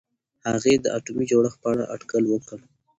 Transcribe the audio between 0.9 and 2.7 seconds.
اتومي جوړښت په اړه اټکل وکړ.